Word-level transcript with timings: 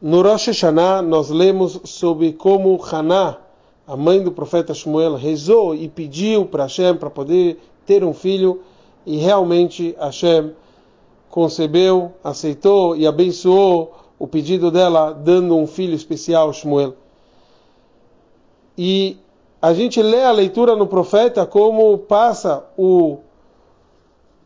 no 0.00 0.22
Rosh 0.22 0.46
Hashanah 0.46 1.02
nós 1.02 1.28
lemos 1.28 1.80
sobre 1.84 2.32
como 2.32 2.80
Haná, 2.82 3.38
a 3.86 3.96
mãe 3.96 4.22
do 4.22 4.30
profeta 4.30 4.72
Shmuel, 4.72 5.16
rezou 5.16 5.74
e 5.74 5.88
pediu 5.88 6.46
para 6.46 6.64
Hashem 6.64 6.96
para 6.96 7.10
poder 7.10 7.58
ter 7.84 8.04
um 8.04 8.14
filho 8.14 8.62
e 9.04 9.16
realmente 9.16 9.96
Hashem 9.98 10.52
concebeu, 11.30 12.12
aceitou 12.22 12.96
e 12.96 13.06
abençoou 13.06 13.94
o 14.18 14.26
pedido 14.26 14.70
dela, 14.70 15.12
dando 15.12 15.56
um 15.56 15.66
filho 15.66 15.94
especial, 15.94 16.52
Shmuel. 16.52 16.94
E 18.76 19.16
a 19.60 19.72
gente 19.72 20.00
lê 20.02 20.22
a 20.22 20.30
leitura 20.30 20.76
no 20.76 20.86
profeta 20.86 21.44
como 21.46 21.98
passa 21.98 22.64
o 22.76 23.18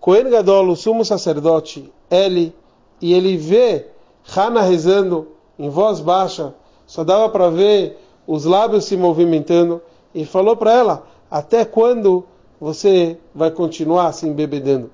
Cohen 0.01 0.31
Gadol, 0.31 0.69
o 0.69 0.77
sumo 0.77 1.05
sacerdote, 1.05 1.93
ele, 2.11 2.55
e 3.01 3.13
ele 3.13 3.37
vê 3.37 3.87
Hana 4.35 4.63
rezando 4.63 5.29
em 5.63 5.69
voz 5.69 6.01
baixa, 6.01 6.53
só 6.85 7.05
dava 7.05 7.29
para 7.29 7.49
ver 7.49 7.97
os 8.27 8.45
lábios 8.45 8.85
se 8.85 8.97
movimentando, 8.97 9.81
e 10.13 10.25
falou 10.25 10.57
para 10.57 10.73
ela: 10.73 11.07
Até 11.31 11.65
quando 11.65 12.25
você 12.61 13.17
vai 13.33 13.53
continuar 13.53 14.11
se 14.13 14.27
embebedando? 14.27 14.91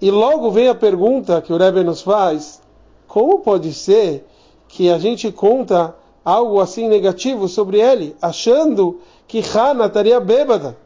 E 0.00 0.08
logo 0.08 0.52
vem 0.52 0.68
a 0.68 0.74
pergunta 0.74 1.42
que 1.42 1.52
o 1.52 1.56
Rebbe 1.56 1.82
nos 1.82 2.00
faz: 2.00 2.62
como 3.08 3.40
pode 3.40 3.74
ser 3.74 4.24
que 4.68 4.88
a 4.88 4.98
gente 4.98 5.32
conta 5.32 5.96
algo 6.24 6.60
assim 6.60 6.88
negativo 6.88 7.48
sobre 7.48 7.80
ele, 7.80 8.14
achando 8.22 9.00
que 9.26 9.40
Hana 9.40 9.86
estaria 9.86 10.20
bêbada? 10.20 10.78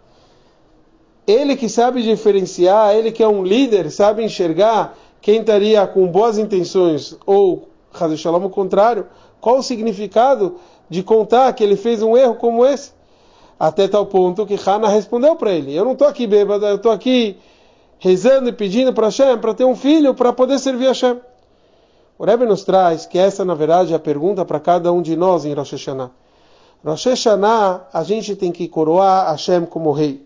Ele 1.27 1.55
que 1.55 1.69
sabe 1.69 2.03
diferenciar, 2.03 2.95
ele 2.95 3.12
que 3.12 3.23
é 3.23 3.28
um 3.28 3.42
líder, 3.42 3.91
sabe 3.91 4.25
enxergar 4.25 4.97
quem 5.20 5.41
estaria 5.41 5.87
com 5.87 6.06
boas 6.06 6.39
intenções 6.39 7.14
ou, 7.27 7.69
Shalom, 8.16 8.45
o 8.45 8.50
contrário, 8.50 9.06
qual 9.41 9.59
o 9.59 9.62
significado 9.62 10.56
de 10.88 11.02
contar 11.02 11.52
que 11.52 11.64
ele 11.64 11.77
fez 11.77 12.03
um 12.03 12.16
erro 12.16 12.36
como 12.36 12.64
esse? 12.64 12.92
Até 13.58 13.88
tal 13.88 14.06
ponto 14.06 14.47
que 14.47 14.55
Hana 14.55 14.88
respondeu 14.88 15.36
para 15.36 15.53
ele: 15.53 15.75
Eu 15.75 15.84
não 15.84 15.92
estou 15.92 16.06
aqui 16.06 16.27
bêbada, 16.27 16.66
eu 16.66 16.77
estou 16.77 16.92
aqui 16.92 17.38
rezando 17.98 18.48
e 18.48 18.53
pedindo 18.53 18.92
para 18.92 19.06
Hashem 19.06 19.38
para 19.38 19.55
ter 19.55 19.64
um 19.64 19.75
filho 19.75 20.14
para 20.14 20.33
poder 20.33 20.58
servir 20.58 20.86
a 20.86 20.88
Hashem. 20.88 21.19
O 22.19 22.25
Rebbe 22.25 22.47
nos 22.47 22.64
traz 22.64 23.06
que 23.06 23.19
essa, 23.19 23.44
na 23.44 23.55
verdade, 23.55 23.92
é 23.92 23.97
a 23.97 23.98
pergunta 23.98 24.44
para 24.44 24.58
cada 24.58 24.92
um 24.92 25.03
de 25.03 25.16
nós 25.16 25.44
em 25.44 25.55
Rosh 25.55 25.72
Hashanah. 25.72 26.10
Rosh 26.84 27.06
Hashanah, 27.06 27.88
a 27.92 28.03
gente 28.03 28.34
tem 28.34 28.50
que 28.50 28.69
coroar 28.69 29.31
Hashem 29.31 29.66
como 29.66 29.92
rei. 29.92 30.25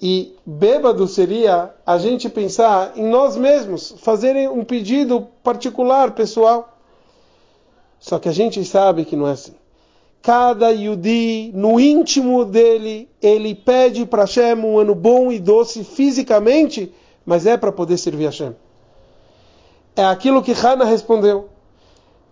E 0.00 0.34
bêbado 0.44 1.06
seria 1.06 1.74
a 1.84 1.96
gente 1.96 2.28
pensar 2.28 2.92
em 2.96 3.04
nós 3.04 3.36
mesmos, 3.36 3.94
fazerem 3.98 4.48
um 4.48 4.62
pedido 4.62 5.26
particular, 5.42 6.10
pessoal. 6.10 6.76
Só 7.98 8.18
que 8.18 8.28
a 8.28 8.32
gente 8.32 8.62
sabe 8.64 9.04
que 9.04 9.16
não 9.16 9.26
é 9.26 9.32
assim. 9.32 9.54
Cada 10.20 10.70
Yudi, 10.70 11.50
no 11.54 11.80
íntimo 11.80 12.44
dele, 12.44 13.08
ele 13.22 13.54
pede 13.54 14.04
para 14.04 14.22
Hashem 14.22 14.54
um 14.54 14.78
ano 14.78 14.94
bom 14.94 15.32
e 15.32 15.38
doce 15.38 15.82
fisicamente, 15.84 16.92
mas 17.24 17.46
é 17.46 17.56
para 17.56 17.72
poder 17.72 17.96
servir 17.96 18.26
Hashem. 18.26 18.54
É 19.94 20.04
aquilo 20.04 20.42
que 20.42 20.52
Hana 20.52 20.84
respondeu. 20.84 21.48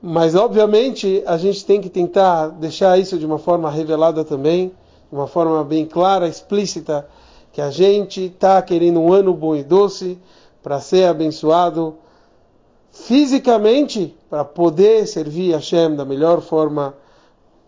Mas, 0.02 0.34
obviamente, 0.34 1.22
a 1.24 1.38
gente 1.38 1.64
tem 1.64 1.80
que 1.80 1.88
tentar 1.88 2.48
deixar 2.48 2.98
isso 2.98 3.18
de 3.18 3.24
uma 3.24 3.38
forma 3.38 3.70
revelada 3.70 4.22
também, 4.22 4.68
de 5.08 5.16
uma 5.16 5.26
forma 5.26 5.64
bem 5.64 5.86
clara, 5.86 6.28
explícita, 6.28 7.08
que 7.54 7.60
a 7.60 7.70
gente 7.70 8.24
está 8.24 8.60
querendo 8.60 9.00
um 9.00 9.12
ano 9.12 9.32
bom 9.32 9.54
e 9.54 9.62
doce 9.62 10.18
para 10.60 10.80
ser 10.80 11.04
abençoado 11.04 11.94
fisicamente, 12.90 14.12
para 14.28 14.44
poder 14.44 15.06
servir 15.06 15.54
a 15.54 15.58
Hashem 15.58 15.94
da 15.94 16.04
melhor 16.04 16.40
forma, 16.40 16.96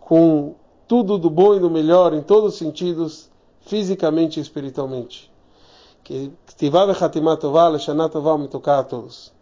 com 0.00 0.56
tudo 0.88 1.16
do 1.16 1.30
bom 1.30 1.54
e 1.54 1.60
do 1.60 1.70
melhor 1.70 2.12
em 2.14 2.20
todos 2.20 2.54
os 2.54 2.58
sentidos, 2.58 3.30
fisicamente 3.60 4.40
e 4.40 4.42
espiritualmente. 4.42 5.30
Que 6.02 6.32
Tivav 6.56 6.90
Hatimat 6.90 7.40
Tová, 7.40 7.68
Leshanat 7.68 8.12
me 8.40 8.48
tocar 8.48 8.80
a 8.80 8.84
todos. 8.84 9.35